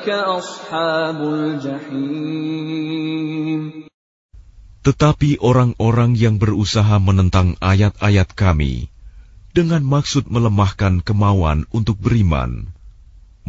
[0.10, 2.76] أصحاب الجحيم
[4.86, 8.94] Tetapi orang-orang yang berusaha menentang ayat-ayat kami
[9.50, 12.70] dengan maksud melemahkan kemauan untuk beriman,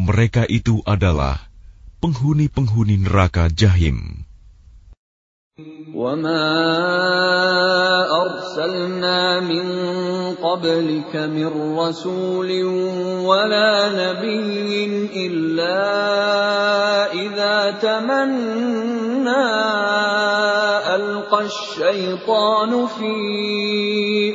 [0.00, 1.52] mereka itu adalah
[2.00, 4.19] penghuni-penghuni neraka jahim.
[5.95, 6.47] وما
[8.21, 9.65] أرسلنا من
[10.35, 12.63] قبلك من رسول
[13.25, 14.85] ولا نبي
[15.27, 15.83] إلا
[17.13, 19.47] إذا تمنى
[20.95, 23.13] ألقى الشيطان في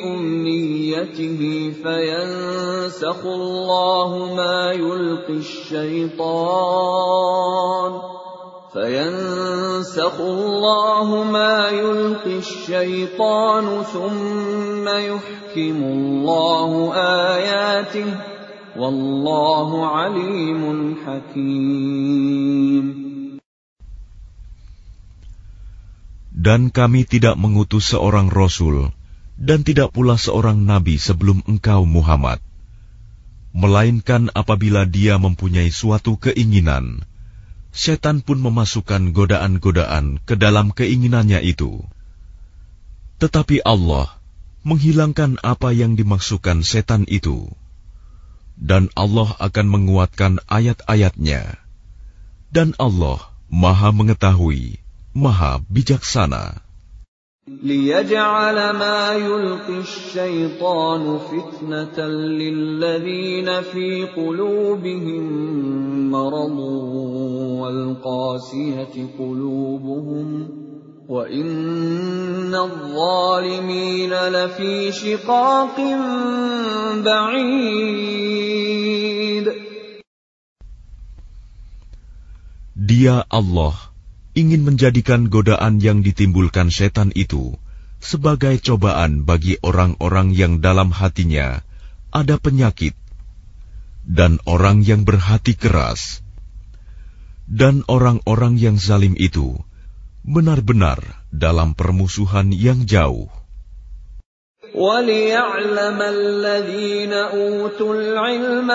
[0.05, 1.41] أمنيته
[1.83, 6.97] فينسخ الله ما يلقي الشيطان
[8.76, 16.72] فينسخ الله ما يلقي الشيطان ثم يحكم الله
[17.36, 18.10] آياته
[18.80, 20.64] والله عليم
[21.04, 22.86] حكيم
[26.42, 28.90] Dan kami tidak mengutus seorang rasul
[29.38, 32.42] dan tidak pula seorang nabi sebelum engkau Muhammad,
[33.54, 37.06] melainkan apabila dia mempunyai suatu keinginan,
[37.77, 41.85] setan pun memasukkan godaan-godaan ke dalam keinginannya itu.
[43.21, 44.17] Tetapi Allah
[44.67, 47.53] menghilangkan apa yang dimaksudkan setan itu.
[48.57, 51.61] Dan Allah akan menguatkan ayat-ayatnya.
[52.49, 53.21] Dan Allah
[53.53, 54.81] maha mengetahui,
[55.13, 56.66] maha bijaksana.
[57.47, 65.25] ليجعل ما يلقي الشيطان فتنة للذين في قلوبهم
[66.11, 66.59] مرض
[67.63, 70.49] والقاسية قلوبهم
[71.09, 75.79] وَإِنَّ الظَّالِمِينَ لَفِي شِقَاقٍ
[77.07, 78.27] بَعِيدٍ.
[82.75, 83.96] Dia Allah
[84.36, 87.60] ingin menjadikan godaan yang ditimbulkan setan itu
[88.02, 91.62] sebagai cobaan bagi orang-orang yang dalam hatinya
[92.10, 92.96] ada penyakit
[94.08, 96.26] dan orang yang berhati keras
[97.52, 99.60] dan orang-orang yang zalim itu
[100.24, 103.28] benar-benar dalam permusuhan yang jauh.
[104.72, 108.70] وَلِيَعْلَمَ الَّذِينَ أُوتُوا الْعِلْمَ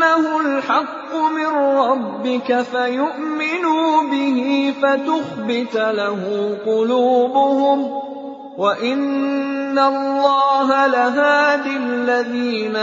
[0.00, 4.38] أَنَّهُ الْحَقُّ مِنْ رَبِّكَ فَيُؤْمِنُوا بِهِ
[4.80, 6.20] فَتُخْبِتَ لَهُ
[6.64, 7.78] قُلُوبُهُمْ
[8.56, 12.76] وَإِنَّ اللَّهَ لَهَادِ الَّذِينَ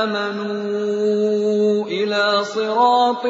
[0.00, 3.26] آمَنُوا إِلَى صِرَاطٍ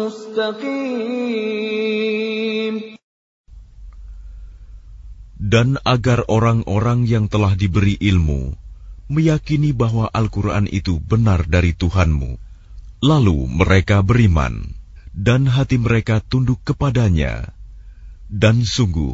[0.00, 1.36] مُسْتَقِيمٍ
[5.36, 8.65] Dan agar orang-orang yang telah diberi ilmu
[9.11, 12.39] meyakini bahwa Al-Quran itu benar dari Tuhanmu,
[13.03, 14.71] lalu mereka beriman,
[15.11, 17.51] dan hati mereka tunduk kepadanya.
[18.31, 19.11] Dan sungguh,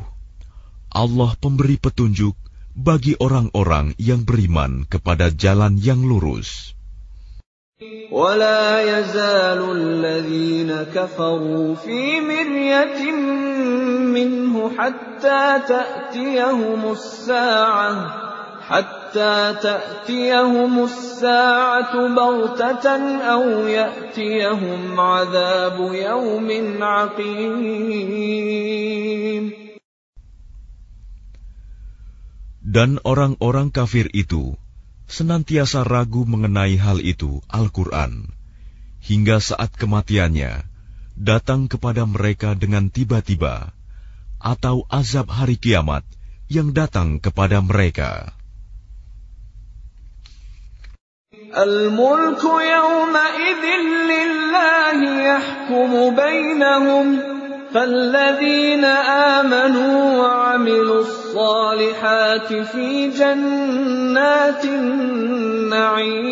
[0.93, 2.37] Allah pemberi petunjuk
[2.77, 6.77] bagi orang-orang yang beriman kepada jalan yang lurus.
[8.09, 13.11] ولا يزال الذين كفروا في مرية
[14.17, 17.93] منه حتى تأتيهم الساعة
[18.71, 22.87] حتى تأتيهم الساعة بغتة
[23.23, 26.49] أو يأتيهم عذاب يوم
[26.83, 28.27] عقيم
[32.67, 34.59] Dan orang-orang kafir itu
[35.07, 38.27] senantiasa ragu mengenai hal itu, Al-Quran,
[38.99, 40.67] hingga saat kematiannya
[41.15, 43.71] datang kepada mereka dengan tiba-tiba,
[44.37, 46.03] atau azab hari kiamat
[46.51, 48.35] yang datang kepada mereka.
[51.57, 53.63] الملك يومئذ
[54.11, 57.19] لله يحكم بينهم
[57.73, 58.85] فالذين
[59.35, 66.27] آمنوا وعملوا الصالحات في جنات النعيم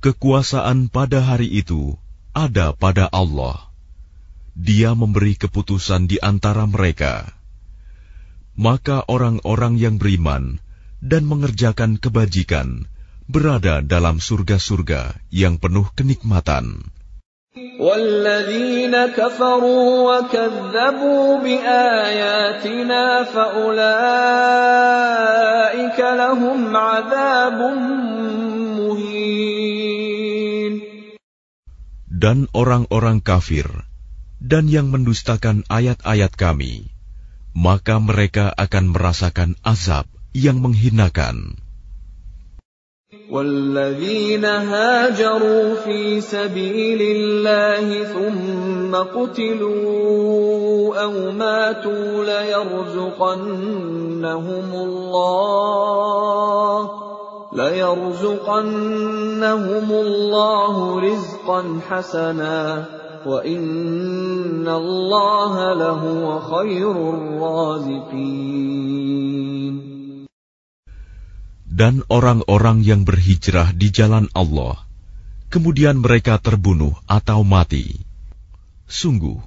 [0.00, 2.00] Kekuasaan pada hari itu
[2.32, 3.68] ada pada Allah.
[4.56, 7.28] Dia memberi keputusan di antara mereka.
[8.56, 10.56] Maka orang-orang yang beriman
[11.04, 12.84] dan mengerjakan kebajikan
[13.30, 16.90] berada dalam surga-surga yang penuh kenikmatan.
[17.80, 23.80] والذين كفروا وكذبوا بآياتنا فأولئك
[25.98, 27.58] لهم عذاب
[28.78, 29.50] مهين
[32.20, 33.64] Dan orang-orang kafir
[34.38, 36.92] dan yang mendustakan ayat-ayat kami,
[37.56, 40.04] maka mereka akan merasakan azab
[40.35, 41.63] yang menghinakan.
[43.31, 53.43] والذين هاجروا في سبيل الله ثم قتلوا أو ماتوا ليرزقنهم
[54.73, 56.89] الله
[57.53, 58.71] ليرزقنهم
[59.91, 62.85] الله رزقا حسنا
[63.25, 68.55] وإن الله لهو خير الرازقين
[71.74, 74.82] Dan orang-orang yang berhijrah di jalan Allah,
[75.54, 78.02] kemudian mereka terbunuh atau mati.
[78.90, 79.38] Sungguh,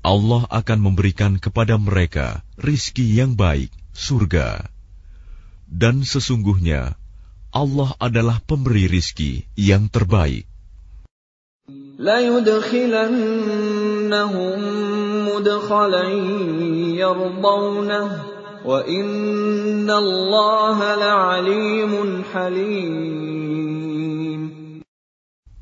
[0.00, 4.70] Allah akan memberikan kepada mereka rizki yang baik, surga.
[5.66, 6.94] Dan sesungguhnya,
[7.50, 10.46] Allah adalah pemberi rizki yang terbaik.
[12.00, 13.40] ليدخلنهم
[15.28, 16.08] مدخلا
[16.96, 18.33] يرضونه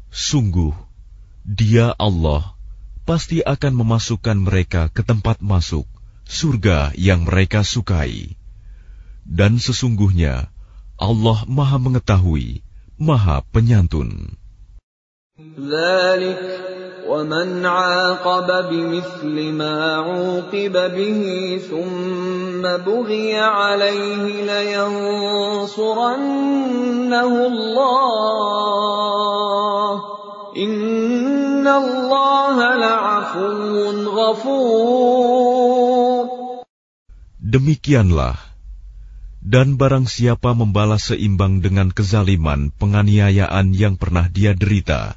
[0.07, 0.71] Sungguh
[1.43, 2.55] dia Allah
[3.03, 5.83] pasti akan memasukkan mereka ke tempat masuk
[6.23, 8.39] surga yang mereka sukai.
[9.27, 10.47] Dan sesungguhnya
[10.95, 12.63] Allah Maha Mengetahui
[12.95, 14.39] Maha Penyantun.
[15.42, 16.42] ذلك
[17.06, 21.22] ومن عاقب بمثل ما عوقب به
[21.70, 25.74] ثم بغي عليه لينصرنه
[27.46, 28.28] الله
[30.58, 35.38] إن الله لعفو غفور
[37.48, 38.36] Demikianlah,
[39.40, 45.16] dan barang siapa membalas seimbang dengan kezaliman penganiayaan yang pernah dia derita,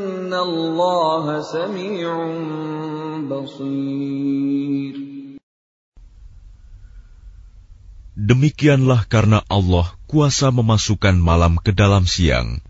[8.21, 12.63] Demikianlah karena Allah kuasa memasukkan malam ke dalam siang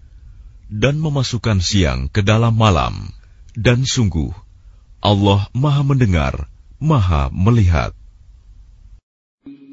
[0.71, 3.11] dan memasukkan siang ke dalam malam.
[3.51, 4.31] Dan sungguh,
[5.03, 6.47] Allah Maha Mendengar,
[6.79, 7.91] Maha Melihat.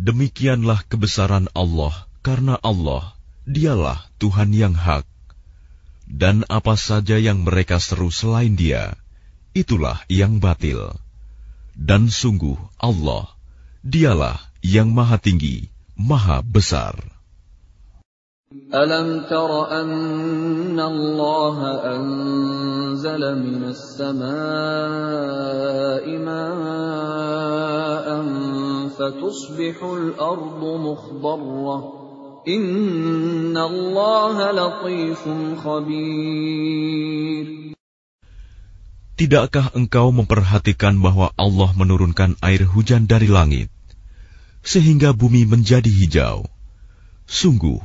[0.00, 1.92] Demikianlah kebesaran Allah,
[2.24, 3.12] karena Allah,
[3.44, 5.04] Dialah Tuhan yang hak,
[6.08, 8.96] dan apa saja yang mereka seru selain Dia,
[9.52, 10.96] itulah yang batil.
[11.76, 13.28] Dan sungguh, Allah,
[13.84, 15.68] Dialah yang Maha Tinggi,
[16.00, 16.96] Maha Besar.
[18.72, 24.40] Alam tara anna Allah anzala minas ma'an
[28.99, 31.77] فتصبح الأرض مخضرة
[32.47, 35.21] إن الله لطيف
[35.63, 37.47] خبير
[39.15, 43.71] Tidakkah engkau memperhatikan bahwa Allah menurunkan air hujan dari langit,
[44.59, 46.43] sehingga bumi menjadi hijau?
[47.23, 47.79] Sungguh,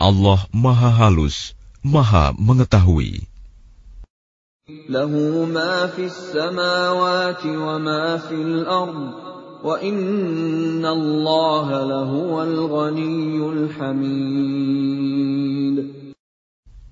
[0.00, 1.52] Allah Maha Halus,
[1.84, 3.28] Maha Mengetahui.
[4.88, 5.12] له
[5.44, 9.37] ما في السماوات وما في الأرض وإن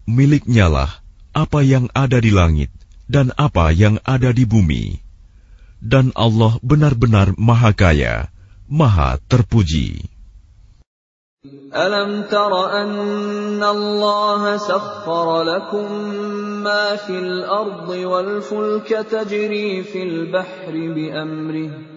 [0.07, 0.91] Miliknya lah
[1.32, 2.68] apa yang ada di langit
[3.07, 4.99] dan apa yang ada di bumi.
[5.80, 8.28] Dan Allah benar-benar maha kaya,
[8.68, 10.03] maha terpuji.
[11.72, 15.88] Alam tara anna Allah sakhkhara lakum
[16.68, 21.97] ma fil ardi wal fulka tajri fil bahri bi amrihi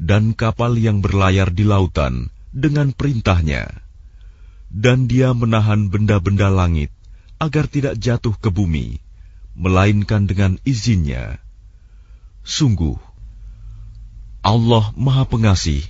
[0.00, 3.68] dan kapal yang berlayar di lautan dengan perintahnya,
[4.72, 6.92] dan Dia menahan benda-benda langit
[7.36, 9.00] agar tidak jatuh ke bumi,
[9.56, 11.40] melainkan dengan izinnya.
[12.44, 12.96] Sungguh,
[14.40, 15.82] Allah Maha Pengasih,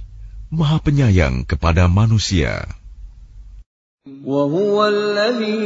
[0.51, 2.67] Maha Penyayang kepada manusia.
[4.07, 5.59] وهو الذي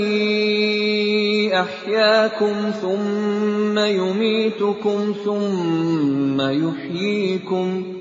[1.53, 7.94] أحياكم ثم يميتكم ثم يحييكم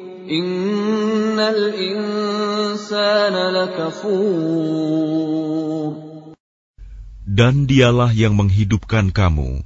[7.28, 9.60] dan dialah yang menghidupkan kamu,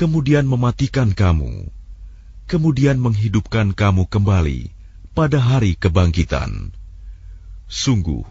[0.00, 1.68] kemudian mematikan kamu,
[2.48, 4.72] kemudian menghidupkan kamu kembali
[5.12, 6.72] pada hari kebangkitan.
[7.68, 8.24] Sungguh,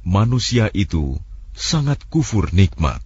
[0.00, 1.20] manusia itu
[1.52, 3.05] sangat kufur nikmat.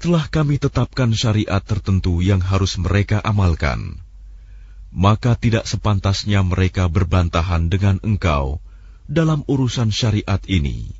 [0.00, 3.98] telah kami tetapkan syariat tertentu yang harus mereka amalkan.
[4.94, 8.62] Maka tidak sepantasnya mereka berbantahan dengan engkau
[9.08, 10.94] dalam urusan syariat ini.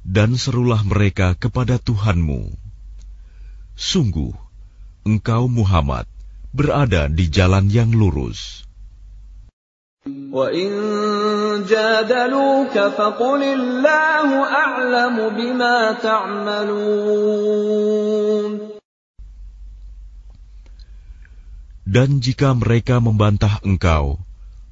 [0.00, 2.56] Dan serulah mereka kepada Tuhanmu.
[3.76, 4.32] Sungguh,
[5.04, 6.08] engkau Muhammad
[6.50, 8.64] berada di jalan yang lurus.
[10.32, 10.72] وَإِن
[11.66, 17.50] جَادَلُوكَ فَقُلِ اللَّهُ أَعْلَمُ بِمَا تَعْمَلُونَ
[21.90, 24.22] Dan jika mereka membantah engkau,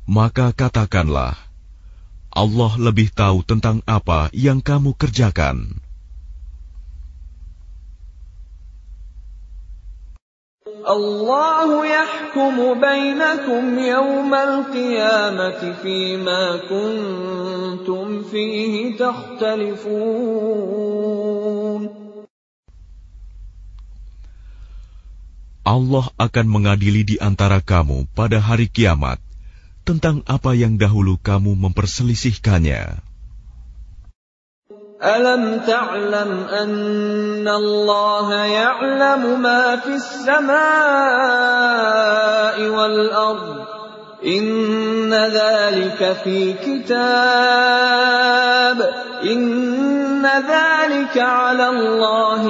[0.07, 1.35] maka katakanlah,
[2.31, 5.82] Allah lebih tahu tentang apa yang kamu kerjakan.
[10.84, 11.64] Allah
[12.34, 20.44] يحكم بينكم يوم القيامة فيما كنتم فيه تختلفون
[25.64, 29.16] Allah akan mengadili di antara kamu pada hari kiamat
[29.88, 33.13] tentang apa yang dahulu kamu memperselisihkannya.
[35.04, 40.56] Alam ta'lam anna Allah ya'lamu ma samai
[42.72, 43.68] wal ard.
[44.24, 45.28] Inna
[46.24, 47.04] fi kitab.
[49.28, 52.48] Inna ala Allah.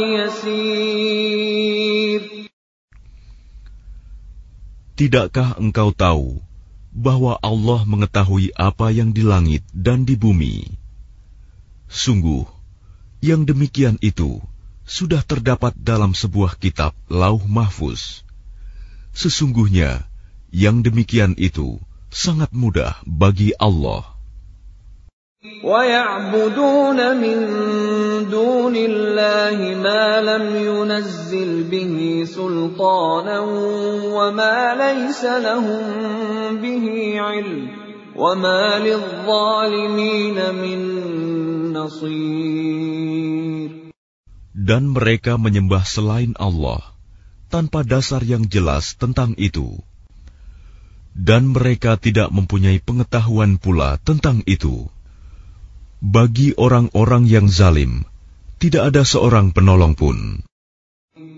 [4.94, 6.38] Tidakkah engkau tahu
[6.94, 10.83] bahwa Allah mengetahui apa yang di langit dan di bumi?
[11.93, 12.45] Sungguh,
[13.25, 14.39] yang demikian itu
[14.89, 18.25] sudah terdapat dalam sebuah kitab lauh mahfuz.
[19.13, 20.09] Sesungguhnya,
[20.49, 24.19] yang demikian itu sangat mudah bagi Allah.
[25.65, 27.39] ويعبدون من
[28.27, 33.39] دون الله ما لم ينزل به سلطانا
[34.19, 35.85] وما ليس لهم
[36.59, 36.87] به
[37.23, 37.69] علم
[38.17, 41.02] وما للظالمين من نصير
[44.54, 46.94] dan mereka menyembah selain Allah
[47.54, 49.82] tanpa dasar yang jelas tentang itu.
[51.14, 54.90] Dan mereka tidak mempunyai pengetahuan pula tentang itu.
[56.02, 58.06] Bagi orang-orang yang zalim,
[58.58, 60.42] tidak ada seorang penolong pun.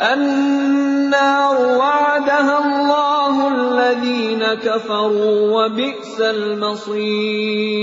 [0.00, 7.76] النار وعدها الله الذين كفروا وبئس المصير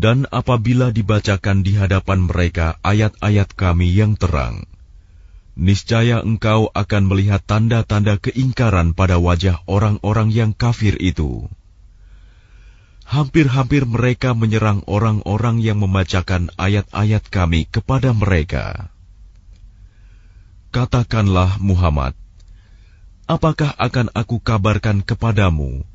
[0.00, 4.64] Dan apabila dibacakan di hadapan mereka ayat-ayat kami yang terang,
[5.60, 11.52] niscaya engkau akan melihat tanda-tanda keingkaran pada wajah orang-orang yang kafir itu.
[13.05, 18.89] Hampir-hampir mereka menyerang orang-orang yang membacakan ayat-ayat kami kepada mereka.
[20.73, 22.17] Katakanlah Muhammad,
[23.29, 25.85] apakah akan aku kabarkan kepadamu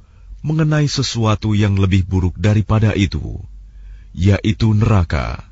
[0.41, 3.43] mengenai sesuatu yang lebih buruk daripada itu,
[4.17, 5.45] yaitu neraka?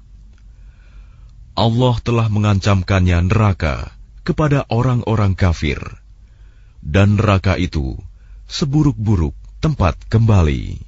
[1.59, 3.91] Allah telah mengancamkannya neraka
[4.23, 5.83] kepada orang-orang kafir,
[6.81, 7.99] dan neraka itu
[8.47, 10.88] seburuk-buruk tempat kembali.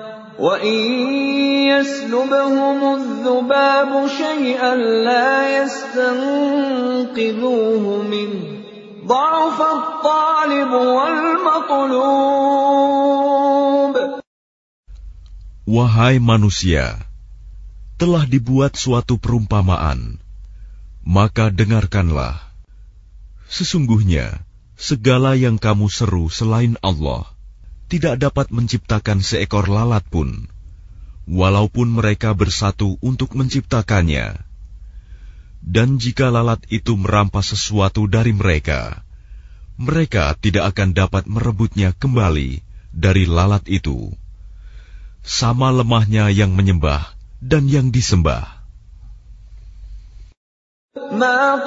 [0.36, 0.80] وإن
[1.72, 4.74] يسلبهم الذباب شيئا
[5.08, 7.04] لا يستنقذوه
[8.02, 8.44] منه
[9.06, 12.36] ضعف الطالب والمطلوب
[15.66, 16.94] Wahai manusia,
[17.98, 20.22] telah dibuat suatu perumpamaan,
[21.02, 22.38] maka dengarkanlah.
[23.50, 24.46] Sesungguhnya,
[24.78, 27.26] segala yang kamu seru selain Allah
[27.91, 30.47] tidak dapat menciptakan seekor lalat pun,
[31.27, 34.39] walaupun mereka bersatu untuk menciptakannya.
[35.59, 39.03] Dan jika lalat itu merampas sesuatu dari mereka,
[39.75, 42.63] mereka tidak akan dapat merebutnya kembali
[42.95, 44.15] dari lalat itu.
[45.21, 47.11] Sama lemahnya yang menyembah
[47.43, 48.61] dan yang disembah.
[50.91, 51.57] ما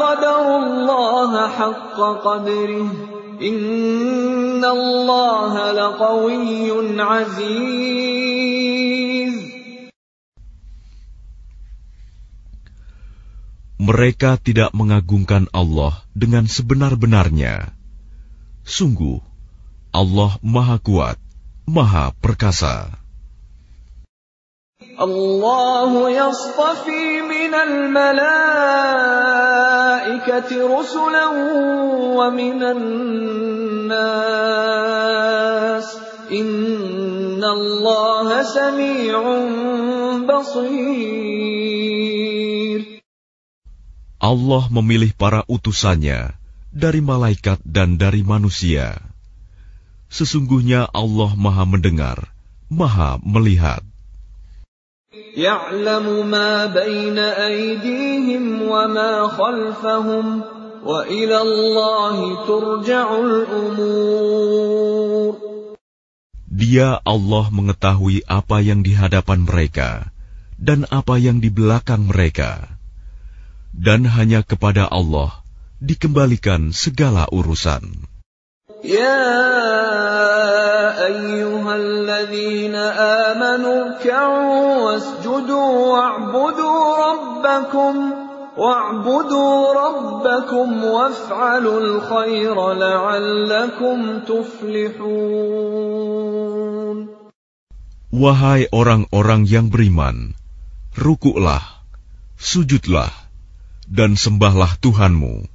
[13.84, 17.74] mereka tidak mengagungkan Allah dengan sebenar-benarnya.
[18.64, 19.20] Sungguh,
[19.92, 21.20] Allah Maha Kuat,
[21.68, 23.03] Maha Perkasa.
[24.99, 28.09] الله يصطفي من الملائكة
[30.51, 31.27] رسلا
[32.19, 33.97] ومن الناس
[36.31, 39.15] إن الله سميع
[40.27, 41.19] بصير
[44.19, 46.35] Allah memilih para utusannya
[46.75, 48.99] dari malaikat dan dari manusia.
[50.11, 52.27] Sesungguhnya Allah Maha Mendengar,
[52.67, 53.79] Maha Melihat.
[55.39, 60.25] يعلم ما بين أيديهم وما خلفهم
[60.85, 64.69] وإلى الله ترجع الأمور
[66.59, 70.11] Dia Allah mengetahui apa yang di hadapan mereka
[70.59, 72.67] dan apa yang di belakang mereka.
[73.71, 75.39] Dan hanya kepada Allah
[75.79, 78.11] dikembalikan segala urusan.
[78.83, 79.27] يا
[81.05, 82.75] أيها الذين
[83.25, 88.13] آمنوا اركعوا واسجدوا واعبدوا ربكم
[88.57, 95.79] واعبدوا ربكم وافعلوا الخير لعلكم تفلحون
[98.09, 100.33] Wahai orang-orang yang beriman,
[100.97, 101.61] rukuklah,
[102.41, 103.13] sujudlah,
[103.85, 105.45] dan sembahlah Tuhanmu,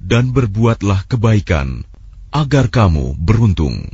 [0.00, 1.84] dan berbuatlah kebaikan,
[2.31, 3.89] agar kamu beruntung.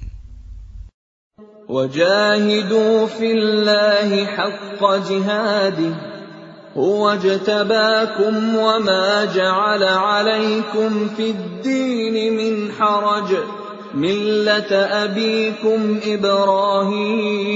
[1.69, 5.95] وجاهدوا في الله حق جهاده
[6.77, 13.37] هو اجتباكم وما جعل عليكم في الدين من حرج
[13.95, 14.71] ملة
[15.03, 17.55] أبيكم إبراهيم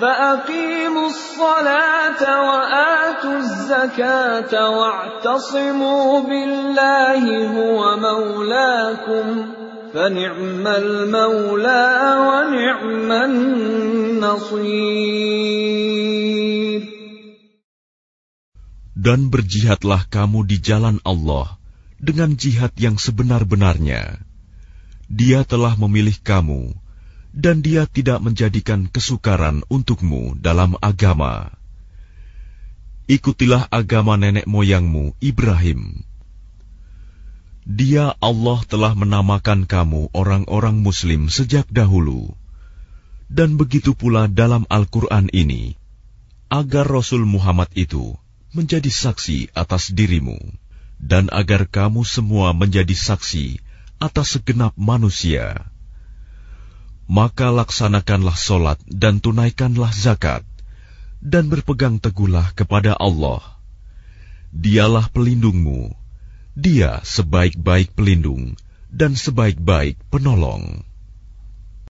[0.00, 7.22] فأقيموا الصلاة وآتوا الزكاة واعتصموا بالله
[7.52, 9.26] هو مولاكم
[9.94, 14.80] فنعم المولى ونعم النصير
[19.00, 21.56] Dan berjihadlah kamu di jalan Allah
[21.96, 24.20] dengan jihad yang sebenar-benarnya.
[25.08, 26.76] Dia telah memilih kamu,
[27.35, 31.51] dan dia tidak menjadikan kesukaran untukmu dalam agama.
[33.11, 36.01] Ikutilah agama nenek moyangmu, Ibrahim.
[37.67, 42.31] Dia Allah telah menamakan kamu orang-orang Muslim sejak dahulu,
[43.27, 45.75] dan begitu pula dalam Al-Quran ini,
[46.47, 48.15] agar Rasul Muhammad itu
[48.55, 50.39] menjadi saksi atas dirimu,
[51.03, 53.59] dan agar kamu semua menjadi saksi
[53.99, 55.74] atas segenap manusia.
[57.05, 60.41] Maka laksanakanlah solat dan tunaikanlah zakat,
[61.21, 63.41] dan berpegang teguhlah kepada Allah.
[64.49, 65.93] Dialah pelindungmu,
[66.55, 68.57] dia sebaik-baik pelindung
[68.89, 70.87] dan sebaik-baik penolong.